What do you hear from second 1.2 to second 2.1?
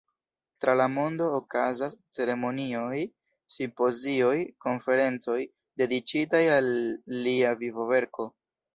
okazas